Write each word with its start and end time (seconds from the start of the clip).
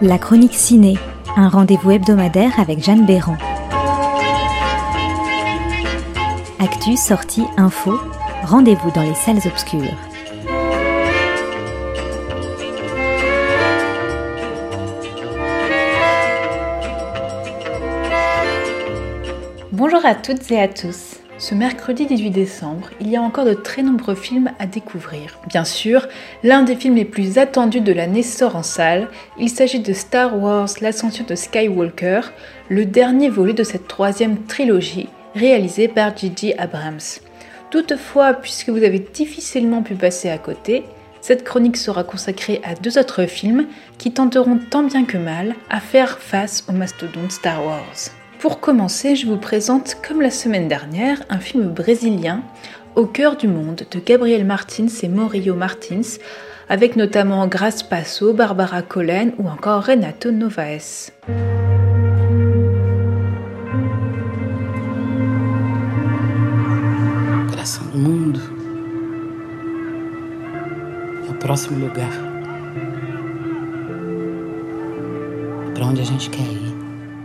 La 0.00 0.16
chronique 0.16 0.54
ciné, 0.54 0.96
un 1.36 1.48
rendez-vous 1.48 1.90
hebdomadaire 1.90 2.60
avec 2.60 2.80
Jeanne 2.80 3.04
Béran. 3.04 3.36
Actu, 6.60 6.96
sortie, 6.96 7.42
info, 7.56 7.98
rendez-vous 8.44 8.92
dans 8.92 9.02
les 9.02 9.14
salles 9.14 9.40
obscures. 9.44 9.82
Bonjour 19.72 20.06
à 20.06 20.14
toutes 20.14 20.48
et 20.52 20.60
à 20.60 20.68
tous. 20.68 21.17
Ce 21.40 21.54
mercredi 21.54 22.04
18 22.04 22.30
décembre, 22.30 22.90
il 23.00 23.08
y 23.08 23.16
a 23.16 23.22
encore 23.22 23.44
de 23.44 23.54
très 23.54 23.82
nombreux 23.82 24.16
films 24.16 24.50
à 24.58 24.66
découvrir. 24.66 25.38
Bien 25.46 25.64
sûr, 25.64 26.08
l'un 26.42 26.64
des 26.64 26.74
films 26.74 26.96
les 26.96 27.04
plus 27.04 27.38
attendus 27.38 27.80
de 27.80 27.92
l'année 27.92 28.24
sort 28.24 28.56
en 28.56 28.64
salle. 28.64 29.06
Il 29.38 29.48
s'agit 29.48 29.78
de 29.78 29.92
Star 29.92 30.36
Wars 30.36 30.68
L'ascension 30.80 31.24
de 31.24 31.36
Skywalker, 31.36 32.22
le 32.68 32.84
dernier 32.84 33.28
volet 33.28 33.52
de 33.52 33.62
cette 33.62 33.86
troisième 33.86 34.46
trilogie 34.46 35.08
réalisée 35.36 35.86
par 35.86 36.16
J.J. 36.16 36.54
Abrams. 36.58 37.20
Toutefois, 37.70 38.32
puisque 38.34 38.70
vous 38.70 38.82
avez 38.82 38.98
difficilement 38.98 39.82
pu 39.82 39.94
passer 39.94 40.30
à 40.30 40.38
côté, 40.38 40.82
cette 41.20 41.44
chronique 41.44 41.76
sera 41.76 42.02
consacrée 42.02 42.60
à 42.64 42.74
deux 42.74 42.98
autres 42.98 43.26
films 43.26 43.68
qui 43.96 44.10
tenteront 44.10 44.58
tant 44.70 44.82
bien 44.82 45.04
que 45.04 45.18
mal 45.18 45.54
à 45.70 45.78
faire 45.78 46.18
face 46.18 46.64
au 46.68 46.72
mastodonte 46.72 47.30
Star 47.30 47.64
Wars. 47.64 48.10
Pour 48.38 48.60
commencer, 48.60 49.16
je 49.16 49.26
vous 49.26 49.36
présente, 49.36 49.96
comme 50.06 50.22
la 50.22 50.30
semaine 50.30 50.68
dernière, 50.68 51.22
un 51.28 51.38
film 51.38 51.68
brésilien, 51.68 52.42
Au 52.94 53.06
cœur 53.06 53.36
du 53.36 53.46
monde, 53.46 53.82
de 53.90 53.98
Gabriel 54.00 54.44
Martins 54.44 54.86
et 55.02 55.08
Morillo 55.08 55.54
Martins, 55.54 56.18
avec 56.68 56.96
notamment 56.96 57.46
Grace 57.46 57.82
Passo, 57.82 58.32
Barbara 58.32 58.82
Collen 58.82 59.32
ou 59.38 59.48
encore 59.48 59.82
Renato 59.82 60.32
Novaes. 60.32 61.12
Coração 67.50 67.86
do 67.92 67.98
mundo 67.98 68.40
é 71.26 71.30
o 71.30 71.34
próximo 71.34 71.78
lugar 71.78 72.10
para. 75.74 76.67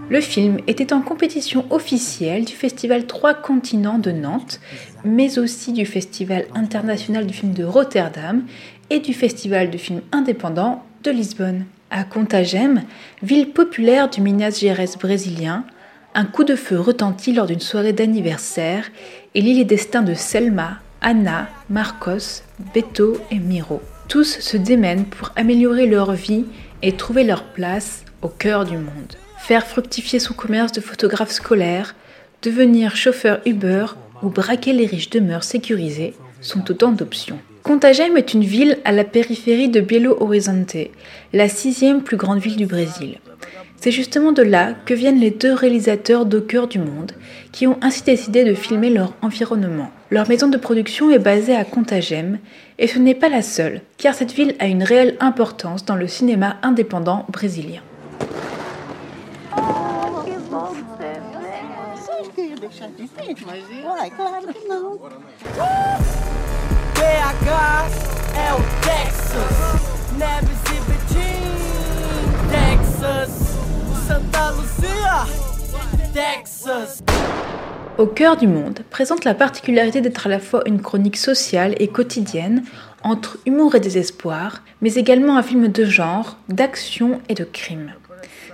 Le 0.10 0.20
film 0.20 0.58
était 0.68 0.92
en 0.94 1.02
compétition 1.02 1.66
officielle 1.70 2.44
du 2.44 2.54
Festival 2.54 3.08
Trois 3.08 3.34
Continents 3.34 4.00
de 4.00 4.12
Nantes, 4.12 4.60
mais 5.06 5.40
aussi 5.40 5.72
du 5.72 5.86
Festival 5.86 6.46
international 6.54 7.26
du 7.26 7.34
film 7.34 7.54
de 7.54 7.64
Rotterdam 7.64 8.44
et 8.90 9.00
du 9.00 9.14
Festival 9.14 9.70
du 9.70 9.78
film 9.78 10.02
indépendant 10.12 10.84
de 11.04 11.12
Lisbonne. 11.12 11.66
À 11.90 12.04
Contagem, 12.04 12.84
ville 13.22 13.52
populaire 13.52 14.10
du 14.10 14.20
Minas 14.20 14.60
Gerais 14.62 14.90
brésilien, 15.00 15.64
un 16.16 16.26
coup 16.26 16.44
de 16.44 16.56
feu 16.56 16.80
retentit 16.80 17.34
lors 17.34 17.48
d'une 17.48 17.62
soirée 17.62 17.94
d'anniversaire 17.94 18.86
et 19.36 19.42
lit 19.42 19.56
les 19.56 19.66
destins 19.66 20.04
de 20.04 20.14
Selma, 20.14 20.80
Anna, 21.02 21.48
Marcos, 21.70 22.44
Beto 22.74 23.18
et 23.32 23.40
Miro. 23.40 23.82
Tous 24.10 24.40
se 24.40 24.58
démènent 24.58 25.06
pour 25.06 25.32
améliorer 25.38 25.88
leur 25.88 26.12
vie 26.12 26.46
et 26.82 26.92
trouver 26.92 27.24
leur 27.24 27.46
place 27.46 28.04
au 28.22 28.28
cœur 28.28 28.66
du 28.66 28.78
monde 28.78 29.16
faire 29.44 29.68
fructifier 29.68 30.20
son 30.20 30.34
commerce 30.34 30.72
de 30.72 30.80
photographe 30.80 31.32
scolaire, 31.32 31.96
devenir 32.42 32.96
chauffeur 32.96 33.42
Uber 33.46 33.88
ou 34.22 34.30
braquer 34.30 34.72
les 34.72 34.86
riches 34.86 35.10
demeures 35.10 35.44
sécurisées 35.44 36.14
sont 36.40 36.72
autant 36.72 36.94
d'options. 36.94 37.40
Contagem 37.62 38.16
est 38.16 38.34
une 38.34 38.46
ville 38.46 38.78
à 38.86 38.94
la 38.94 39.04
périphérie 39.04 39.68
de 39.68 39.82
Belo 39.82 40.16
Horizonte, 40.22 40.78
la 41.34 41.50
sixième 41.50 42.04
plus 42.04 42.16
grande 42.16 42.40
ville 42.40 42.56
du 42.56 42.66
Brésil. 42.66 43.20
C'est 43.76 43.92
justement 43.92 44.32
de 44.32 44.44
là 44.44 44.76
que 44.86 44.94
viennent 44.94 45.20
les 45.20 45.32
deux 45.32 45.54
réalisateurs 45.54 46.26
cœur 46.48 46.70
du 46.70 46.80
monde, 46.80 47.12
qui 47.52 47.68
ont 47.68 47.78
ainsi 47.82 48.02
décidé 48.02 48.46
de 48.46 48.54
filmer 48.54 48.90
leur 48.90 49.14
environnement. 49.22 49.92
Leur 50.10 50.30
maison 50.30 50.48
de 50.48 50.58
production 50.58 51.12
est 51.12 51.20
basée 51.20 51.56
à 51.56 51.66
Contagem, 51.66 52.40
et 52.80 52.88
ce 52.88 52.98
n'est 52.98 53.14
pas 53.14 53.28
la 53.28 53.42
seule, 53.42 53.82
car 53.98 54.16
cette 54.16 54.32
ville 54.32 54.56
a 54.60 54.68
une 54.68 54.84
réelle 54.84 55.18
importance 55.20 55.84
dans 55.84 55.98
le 55.98 56.08
cinéma 56.08 56.56
indépendant 56.64 57.26
brésilien. 57.28 57.82
Deixar 62.74 62.90
diferente, 62.98 63.46
mas 63.46 63.64
Uai, 63.84 64.10
claro 64.12 64.48
que 64.48 64.68
não. 64.68 64.98
BH 66.96 67.50
é 68.36 68.54
o 68.54 68.62
Texas, 68.82 69.56
Neves 70.18 70.62
e 70.72 70.80
Betim, 70.90 71.44
Texas, 72.50 73.32
Santa 74.08 74.52
Lucia, 74.52 75.28
Texas. 76.14 77.04
Au 78.00 78.08
cœur 78.08 78.38
du 78.38 78.48
monde 78.48 78.80
présente 78.90 79.24
la 79.24 79.36
particularité 79.36 80.02
d'être 80.02 80.26
à 80.26 80.30
la 80.30 80.40
fois 80.40 80.64
une 80.66 80.82
chronique 80.82 81.18
sociale 81.18 81.76
et 81.78 81.88
quotidienne, 81.88 82.64
entre 83.04 83.38
humour 83.46 83.76
et 83.76 83.80
désespoir, 83.80 84.64
mais 84.82 84.96
également 84.96 85.38
un 85.38 85.44
film 85.44 85.68
de 85.68 85.86
genre, 85.86 86.38
d'action 86.50 87.22
et 87.30 87.36
de 87.36 87.44
crime. 87.44 87.94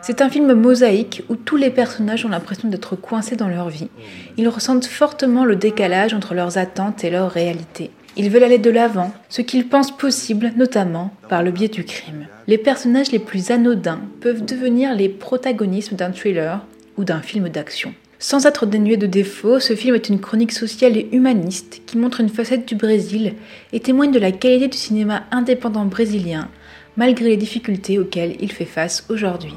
C'est 0.02 0.22
un 0.22 0.30
film 0.30 0.54
mosaïque 0.54 1.24
où 1.30 1.36
tous 1.36 1.58
les 1.58 1.70
personnages 1.70 2.26
ont 2.26 2.30
l'impression 2.30 2.70
d'être 2.70 2.96
coincés 2.96 3.36
dans 3.36 3.50
leur 3.50 3.70
vie. 3.70 3.90
Ils 4.38 4.48
ressentent 4.48 4.86
fortement 4.86 5.46
le 5.46 5.56
décalage 5.56 6.14
entre 6.14 6.34
leurs 6.34 6.58
attentes 6.58 7.04
et 7.04 7.10
leur 7.10 7.30
réalité. 7.30 7.92
Ils 8.16 8.30
veulent 8.30 8.44
aller 8.44 8.58
de 8.58 8.70
l'avant, 8.70 9.14
ce 9.30 9.42
qu'ils 9.42 9.68
pensent 9.68 9.96
possible, 9.96 10.54
notamment 10.56 11.12
par 11.28 11.44
le 11.44 11.52
biais 11.52 11.68
du 11.68 11.84
crime. 11.84 12.28
Les 12.48 12.58
personnages 12.58 13.12
les 13.12 13.20
plus 13.20 13.52
anodins 13.52 14.02
peuvent 14.22 14.44
devenir 14.44 14.96
les 14.96 15.10
protagonistes 15.10 15.94
d'un 15.94 16.12
thriller 16.12 16.66
ou 16.98 17.04
d'un 17.04 17.22
film 17.22 17.50
d'action. 17.50 17.94
Sans 18.22 18.46
être 18.46 18.66
dénué 18.66 18.98
de 18.98 19.08
défauts, 19.08 19.60
ce 19.60 19.76
film 19.76 19.96
est 19.96 20.10
une 20.10 20.20
chronique 20.20 20.52
sociale 20.52 20.98
et 20.98 21.08
humaniste 21.14 21.82
qui 21.86 21.98
montre 21.98 22.20
une 22.20 22.28
facette 22.28 22.68
du 22.68 22.76
Brésil 22.76 23.36
et 23.72 23.80
témoigne 23.80 24.12
de 24.12 24.20
la 24.20 24.32
qualité 24.32 24.68
du 24.68 24.78
cinéma 24.78 25.24
indépendant 25.32 25.86
brésilien, 25.86 26.50
malgré 26.98 27.30
les 27.30 27.38
difficultés 27.38 28.00
auxquelles 28.00 28.36
il 28.42 28.52
fait 28.52 28.66
face 28.66 29.06
aujourd'hui. 29.10 29.54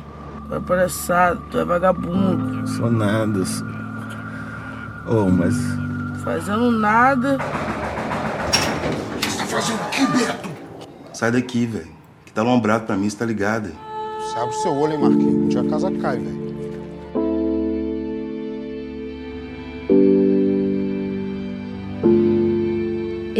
Tu 0.52 0.56
é 0.56 0.60
palhaçada, 0.60 1.40
tu 1.50 1.58
é 1.58 1.64
vagabundo. 1.64 2.68
Sou 2.68 2.90
nada. 2.90 3.42
Sou... 3.42 3.66
Oh, 5.08 5.30
mas. 5.30 5.56
Fazendo 6.22 6.70
nada. 6.70 7.38
Você 9.22 9.38
tá 9.38 9.46
fazendo 9.46 9.80
o 9.80 9.88
que, 9.88 10.06
Beto? 10.08 10.50
Sai 11.14 11.32
daqui, 11.32 11.64
velho. 11.64 11.88
Que 12.26 12.32
tá 12.32 12.42
lombrado 12.42 12.84
pra 12.84 12.98
mim, 12.98 13.08
você 13.08 13.16
tá 13.16 13.24
ligado? 13.24 13.70
Você 14.20 14.38
abre 14.38 14.54
o 14.54 14.58
seu 14.58 14.74
olho, 14.74 14.92
hein, 14.92 15.00
Marquinhos? 15.00 15.34
Um 15.34 15.48
dia 15.48 15.62
a 15.62 15.68
casa 15.70 15.90
cai, 15.90 16.18
velho. 16.18 16.41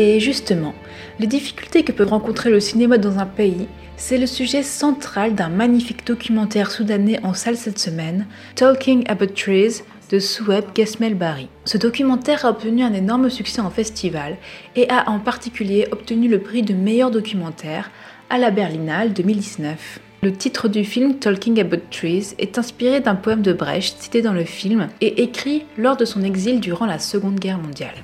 Et 0.04 0.18
justement, 0.18 0.74
les 1.20 1.28
difficultés 1.28 1.84
que 1.84 1.92
peut 1.92 2.02
rencontrer 2.02 2.50
le 2.50 2.58
cinéma 2.58 2.98
dans 2.98 3.20
un 3.20 3.24
pays, 3.24 3.68
c'est 3.96 4.18
le 4.18 4.26
sujet 4.26 4.64
central 4.64 5.36
d'un 5.36 5.48
magnifique 5.48 6.04
documentaire 6.04 6.72
soudanais 6.72 7.20
en 7.22 7.34
salle 7.34 7.56
cette 7.56 7.78
semaine, 7.78 8.26
Talking 8.56 9.04
About 9.08 9.28
Trees 9.28 9.84
de 10.10 10.18
Soueb 10.18 10.64
Gesmel 10.74 11.14
Bari. 11.14 11.48
Ce 11.66 11.78
documentaire 11.78 12.44
a 12.44 12.50
obtenu 12.50 12.82
un 12.82 12.92
énorme 12.92 13.30
succès 13.30 13.60
en 13.60 13.70
festival 13.70 14.38
et 14.74 14.90
a 14.90 15.08
en 15.08 15.20
particulier 15.20 15.86
obtenu 15.92 16.26
le 16.26 16.40
prix 16.40 16.62
de 16.62 16.74
meilleur 16.74 17.12
documentaire 17.12 17.92
à 18.28 18.38
la 18.38 18.50
Berlinale 18.50 19.12
2019. 19.12 20.00
Le 20.24 20.32
titre 20.32 20.68
du 20.68 20.84
film 20.84 21.18
Talking 21.18 21.58
About 21.58 21.82
Trees 21.90 22.36
est 22.38 22.56
inspiré 22.56 23.00
d'un 23.00 23.16
poème 23.16 23.42
de 23.42 23.52
Brecht 23.52 24.00
cité 24.00 24.22
dans 24.22 24.32
le 24.32 24.44
film 24.44 24.86
et 25.00 25.20
écrit 25.24 25.64
lors 25.76 25.96
de 25.96 26.04
son 26.04 26.22
exil 26.22 26.60
durant 26.60 26.86
la 26.86 27.00
Seconde 27.00 27.40
Guerre 27.40 27.58
mondiale. 27.58 27.96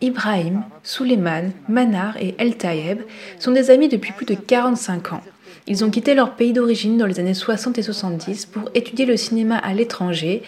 Ibrahim, 0.00 0.64
Suleiman, 0.82 1.52
Manar 1.68 2.16
et 2.18 2.34
El 2.38 2.56
Tayeb 2.56 3.02
sont 3.38 3.52
des 3.52 3.70
amis 3.70 3.88
depuis 3.88 4.12
plus 4.12 4.26
de 4.26 4.34
45 4.34 5.12
ans. 5.12 5.20
Ils 5.66 5.84
ont 5.84 5.90
quitté 5.90 6.14
leur 6.14 6.34
pays 6.34 6.52
d'origine 6.52 6.98
dans 6.98 7.06
les 7.06 7.20
années 7.20 7.34
60 7.34 7.78
et 7.78 7.82
70 7.82 8.46
pour 8.46 8.70
étudier 8.74 9.06
le 9.06 9.16
cinéma 9.16 9.56
à 9.56 9.72
l'étranger 9.74 10.42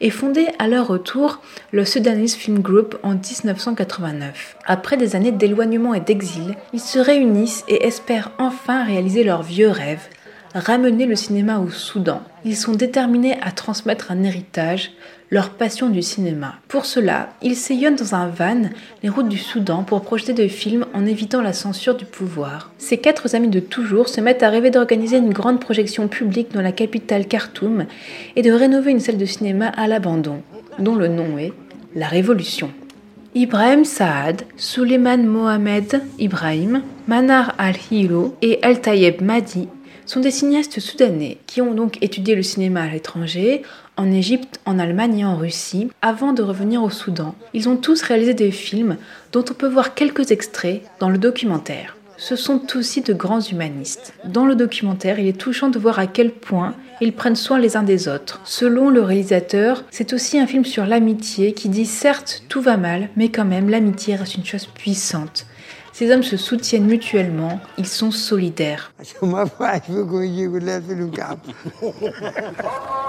et 0.00 0.10
fonder 0.10 0.46
à 0.58 0.68
leur 0.68 0.88
retour 0.88 1.40
le 1.70 1.84
Sudanese 1.84 2.34
Film 2.34 2.60
Group 2.60 2.98
en 3.02 3.14
1989. 3.14 4.56
Après 4.66 4.96
des 4.96 5.14
années 5.16 5.32
d'éloignement 5.32 5.94
et 5.94 6.00
d'exil, 6.00 6.54
ils 6.72 6.80
se 6.80 6.98
réunissent 6.98 7.64
et 7.68 7.86
espèrent 7.86 8.32
enfin 8.38 8.84
réaliser 8.84 9.24
leur 9.24 9.42
vieux 9.42 9.70
rêve, 9.70 10.02
ramener 10.54 11.06
le 11.06 11.16
cinéma 11.16 11.58
au 11.58 11.70
Soudan. 11.70 12.22
Ils 12.44 12.56
sont 12.56 12.72
déterminés 12.72 13.38
à 13.42 13.52
transmettre 13.52 14.10
un 14.10 14.22
héritage, 14.22 14.92
leur 15.32 15.48
passion 15.48 15.88
du 15.88 16.02
cinéma. 16.02 16.56
Pour 16.68 16.84
cela, 16.84 17.30
ils 17.40 17.56
sillonnent 17.56 17.96
dans 17.96 18.14
un 18.14 18.28
van 18.28 18.68
les 19.02 19.08
routes 19.08 19.30
du 19.30 19.38
Soudan 19.38 19.82
pour 19.82 20.02
projeter 20.02 20.34
des 20.34 20.50
films 20.50 20.84
en 20.92 21.06
évitant 21.06 21.40
la 21.40 21.54
censure 21.54 21.96
du 21.96 22.04
pouvoir. 22.04 22.70
Ces 22.76 22.98
quatre 22.98 23.34
amis 23.34 23.48
de 23.48 23.58
toujours 23.58 24.10
se 24.10 24.20
mettent 24.20 24.42
à 24.42 24.50
rêver 24.50 24.70
d'organiser 24.70 25.16
une 25.16 25.32
grande 25.32 25.58
projection 25.58 26.06
publique 26.06 26.52
dans 26.52 26.60
la 26.60 26.70
capitale 26.70 27.26
Khartoum 27.26 27.86
et 28.36 28.42
de 28.42 28.52
rénover 28.52 28.90
une 28.90 29.00
salle 29.00 29.16
de 29.16 29.24
cinéma 29.24 29.68
à 29.68 29.86
l'abandon, 29.86 30.42
dont 30.78 30.96
le 30.96 31.08
nom 31.08 31.38
est 31.38 31.54
La 31.94 32.08
Révolution. 32.08 32.70
Ibrahim 33.34 33.86
Saad, 33.86 34.42
Suleiman 34.58 35.24
Mohamed 35.24 36.02
Ibrahim, 36.18 36.82
Manar 37.08 37.54
al-Hilo 37.56 38.36
et 38.42 38.58
Al-Tayeb 38.62 39.22
Mahdi 39.22 39.66
sont 40.06 40.20
des 40.20 40.30
cinéastes 40.30 40.80
soudanais 40.80 41.38
qui 41.46 41.60
ont 41.60 41.74
donc 41.74 41.98
étudié 42.02 42.34
le 42.34 42.42
cinéma 42.42 42.82
à 42.82 42.88
l'étranger, 42.88 43.62
en 43.96 44.10
Égypte, 44.10 44.60
en 44.64 44.78
Allemagne 44.78 45.18
et 45.18 45.24
en 45.24 45.36
Russie, 45.36 45.90
avant 46.00 46.32
de 46.32 46.42
revenir 46.42 46.82
au 46.82 46.90
Soudan. 46.90 47.34
Ils 47.54 47.68
ont 47.68 47.76
tous 47.76 48.02
réalisé 48.02 48.34
des 48.34 48.50
films 48.50 48.96
dont 49.32 49.44
on 49.50 49.54
peut 49.54 49.68
voir 49.68 49.94
quelques 49.94 50.30
extraits 50.30 50.82
dans 50.98 51.08
le 51.08 51.18
documentaire. 51.18 51.96
Ce 52.16 52.36
sont 52.36 52.62
aussi 52.76 53.00
de 53.00 53.14
grands 53.14 53.40
humanistes. 53.40 54.14
Dans 54.24 54.46
le 54.46 54.54
documentaire, 54.54 55.18
il 55.18 55.26
est 55.26 55.38
touchant 55.38 55.70
de 55.70 55.78
voir 55.78 55.98
à 55.98 56.06
quel 56.06 56.30
point 56.30 56.74
ils 57.00 57.12
prennent 57.12 57.34
soin 57.34 57.58
les 57.58 57.76
uns 57.76 57.82
des 57.82 58.06
autres. 58.06 58.40
Selon 58.44 58.90
le 58.90 59.02
réalisateur, 59.02 59.84
c'est 59.90 60.12
aussi 60.12 60.38
un 60.38 60.46
film 60.46 60.64
sur 60.64 60.86
l'amitié 60.86 61.52
qui 61.52 61.68
dit 61.68 61.84
certes 61.84 62.44
tout 62.48 62.60
va 62.60 62.76
mal, 62.76 63.08
mais 63.16 63.30
quand 63.30 63.44
même 63.44 63.68
l'amitié 63.68 64.14
reste 64.14 64.36
une 64.36 64.44
chose 64.44 64.66
puissante. 64.66 65.46
Ces 65.92 66.10
hommes 66.10 66.22
se 66.22 66.36
soutiennent 66.36 66.86
mutuellement, 66.86 67.60
ils 67.76 67.86
sont 67.86 68.10
solidaires. 68.10 68.92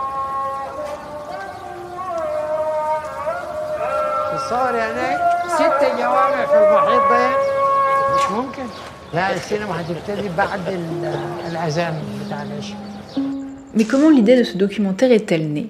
Mais 13.75 13.85
comment 13.85 14.09
l'idée 14.09 14.38
de 14.38 14.44
ce 14.44 14.57
documentaire 14.57 15.12
est-elle 15.12 15.51
née? 15.51 15.69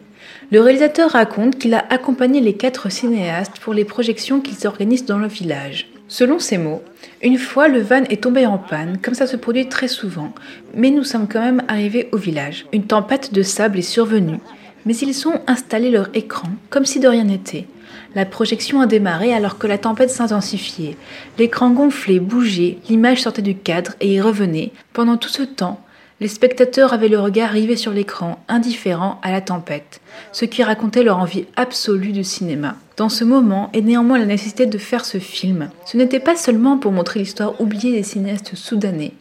Le 0.52 0.62
réalisateur 0.62 1.12
raconte 1.12 1.58
qu'il 1.58 1.74
a 1.74 1.86
accompagné 1.90 2.42
les 2.42 2.56
quatre 2.56 2.90
cinéastes 2.90 3.60
pour 3.60 3.74
les 3.74 3.86
projections 3.86 4.42
qu'ils 4.42 4.66
organisent 4.66 5.06
dans 5.06 5.20
le 5.20 5.28
village. 5.28 5.93
Selon 6.14 6.38
ses 6.38 6.60
mots, 6.60 6.84
une 7.24 7.40
fois 7.40 7.68
le 7.68 7.82
van 7.82 8.04
est 8.04 8.22
tombé 8.22 8.46
en 8.46 8.60
panne, 8.60 9.00
comme 9.02 9.16
ça 9.16 9.26
se 9.26 9.36
produit 9.36 9.68
très 9.68 9.88
souvent, 9.88 10.32
mais 10.76 10.92
nous 10.92 11.04
sommes 11.04 11.28
quand 11.28 11.42
même 11.42 11.64
arrivés 11.68 12.10
au 12.12 12.18
village. 12.18 12.68
Une 12.72 12.86
tempête 12.86 13.34
de 13.34 13.42
sable 13.42 13.80
est 13.80 13.82
survenue, 13.82 14.38
mais 14.86 14.96
ils 14.96 15.28
ont 15.28 15.42
installé 15.48 15.90
leur 15.90 16.10
écran 16.14 16.50
comme 16.70 16.86
si 16.86 17.00
de 17.00 17.08
rien 17.08 17.24
n'était. 17.24 17.66
La 18.14 18.28
projection 18.28 18.80
a 18.80 18.86
démarré 18.86 19.34
alors 19.34 19.58
que 19.58 19.66
la 19.66 19.80
tempête 19.80 20.12
s'intensifiait. 20.12 20.98
L'écran 21.40 21.72
gonflait, 21.72 22.20
bougeait, 22.20 22.78
l'image 22.90 23.24
sortait 23.24 23.42
du 23.42 23.56
cadre 23.56 23.94
et 24.00 24.14
y 24.14 24.22
revenait. 24.22 24.72
Pendant 24.94 25.18
tout 25.18 25.30
ce 25.30 25.42
temps, 25.42 25.83
les 26.24 26.30
spectateurs 26.30 26.94
avaient 26.94 27.10
le 27.10 27.20
regard 27.20 27.50
rivé 27.50 27.76
sur 27.76 27.92
l'écran, 27.92 28.42
indifférents 28.48 29.20
à 29.24 29.32
la 29.32 29.42
tempête, 29.42 30.00
ce 30.32 30.46
qui 30.46 30.64
racontait 30.64 31.04
leur 31.04 31.20
envie 31.20 31.48
absolue 31.58 32.14
de 32.14 32.24
cinéma. 32.24 32.78
Dans 32.96 33.10
ce 33.10 33.26
moment 33.26 33.70
est 33.74 33.82
néanmoins 33.82 34.20
la 34.20 34.26
nécessité 34.26 34.66
de 34.66 34.78
faire 34.78 35.04
ce 35.04 35.18
film. 35.18 35.70
Ce 35.86 35.98
n'était 35.98 36.22
pas 36.22 36.38
seulement 36.38 36.78
pour 36.78 36.94
montrer 36.94 37.20
l'histoire 37.20 37.60
oubliée 37.60 37.92
des 37.92 38.04
cinéastes 38.04 38.56
soudanais, 38.56 39.12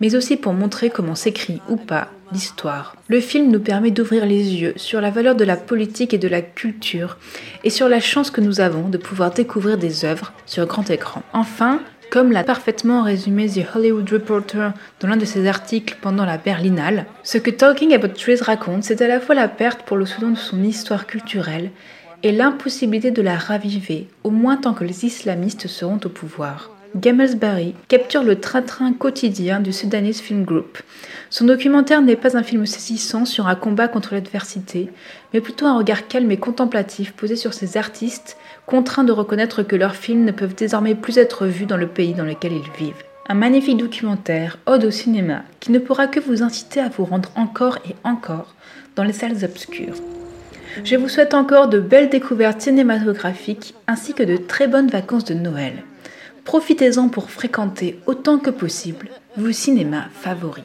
mais 0.00 0.16
aussi 0.16 0.36
pour 0.36 0.52
montrer 0.52 0.90
comment 0.90 1.14
s'écrit 1.14 1.60
ou 1.68 1.76
pas 1.76 2.08
l'histoire. 2.32 2.96
Le 3.06 3.20
film 3.20 3.48
nous 3.52 3.60
permet 3.60 3.92
d'ouvrir 3.92 4.26
les 4.26 4.54
yeux 4.54 4.72
sur 4.74 5.00
la 5.00 5.12
valeur 5.12 5.36
de 5.36 5.44
la 5.44 5.56
politique 5.56 6.14
et 6.14 6.18
de 6.18 6.26
la 6.26 6.42
culture 6.42 7.16
et 7.62 7.70
sur 7.70 7.88
la 7.88 8.00
chance 8.00 8.32
que 8.32 8.40
nous 8.40 8.60
avons 8.60 8.88
de 8.88 8.98
pouvoir 8.98 9.30
découvrir 9.30 9.78
des 9.78 10.04
œuvres 10.04 10.32
sur 10.46 10.66
grand 10.66 10.90
écran. 10.90 11.22
Enfin, 11.32 11.78
comme 12.10 12.32
l'a 12.32 12.42
parfaitement 12.42 13.04
résumé 13.04 13.48
The 13.48 13.64
Hollywood 13.74 14.10
Reporter 14.10 14.72
dans 14.98 15.08
l'un 15.08 15.16
de 15.16 15.24
ses 15.24 15.46
articles 15.46 15.96
pendant 16.02 16.24
la 16.24 16.38
Berlinale, 16.38 17.06
ce 17.22 17.38
que 17.38 17.50
Talking 17.50 17.94
About 17.94 18.08
Trees 18.08 18.42
raconte, 18.42 18.82
c'est 18.82 19.00
à 19.00 19.08
la 19.08 19.20
fois 19.20 19.36
la 19.36 19.48
perte 19.48 19.82
pour 19.82 19.96
le 19.96 20.06
Soudan 20.06 20.30
de 20.30 20.36
son 20.36 20.62
histoire 20.62 21.06
culturelle 21.06 21.70
et 22.24 22.32
l'impossibilité 22.32 23.12
de 23.12 23.22
la 23.22 23.36
raviver, 23.36 24.08
au 24.24 24.30
moins 24.30 24.56
tant 24.56 24.74
que 24.74 24.84
les 24.84 25.06
islamistes 25.06 25.68
seront 25.68 26.00
au 26.04 26.08
pouvoir. 26.08 26.70
Gamelsbury 26.96 27.76
capture 27.86 28.24
le 28.24 28.40
train-train 28.40 28.92
quotidien 28.92 29.60
du 29.60 29.72
Sudanese 29.72 30.20
Film 30.20 30.44
Group. 30.44 30.78
Son 31.30 31.44
documentaire 31.44 32.02
n'est 32.02 32.16
pas 32.16 32.36
un 32.36 32.42
film 32.42 32.66
saisissant 32.66 33.24
sur 33.24 33.46
un 33.46 33.54
combat 33.54 33.86
contre 33.86 34.14
l'adversité, 34.14 34.90
mais 35.32 35.40
plutôt 35.40 35.66
un 35.66 35.78
regard 35.78 36.08
calme 36.08 36.32
et 36.32 36.36
contemplatif 36.36 37.12
posé 37.12 37.36
sur 37.36 37.54
ces 37.54 37.76
artistes 37.76 38.36
contraints 38.70 39.04
de 39.04 39.12
reconnaître 39.12 39.64
que 39.64 39.74
leurs 39.74 39.96
films 39.96 40.24
ne 40.24 40.30
peuvent 40.30 40.54
désormais 40.54 40.94
plus 40.94 41.18
être 41.18 41.46
vus 41.46 41.66
dans 41.66 41.76
le 41.76 41.88
pays 41.88 42.14
dans 42.14 42.24
lequel 42.24 42.52
ils 42.52 42.70
vivent. 42.78 43.02
Un 43.28 43.34
magnifique 43.34 43.78
documentaire, 43.78 44.58
Ode 44.66 44.84
au 44.84 44.92
cinéma, 44.92 45.42
qui 45.58 45.72
ne 45.72 45.80
pourra 45.80 46.06
que 46.06 46.20
vous 46.20 46.44
inciter 46.44 46.78
à 46.78 46.88
vous 46.88 47.04
rendre 47.04 47.30
encore 47.34 47.78
et 47.88 47.96
encore 48.04 48.54
dans 48.94 49.02
les 49.02 49.12
salles 49.12 49.44
obscures. 49.44 49.96
Je 50.84 50.94
vous 50.94 51.08
souhaite 51.08 51.34
encore 51.34 51.66
de 51.66 51.80
belles 51.80 52.10
découvertes 52.10 52.60
cinématographiques 52.60 53.74
ainsi 53.88 54.14
que 54.14 54.22
de 54.22 54.36
très 54.36 54.68
bonnes 54.68 54.88
vacances 54.88 55.24
de 55.24 55.34
Noël. 55.34 55.82
Profitez-en 56.44 57.08
pour 57.08 57.28
fréquenter 57.28 57.98
autant 58.06 58.38
que 58.38 58.50
possible 58.50 59.08
vos 59.36 59.52
cinémas 59.52 60.06
favoris. 60.12 60.64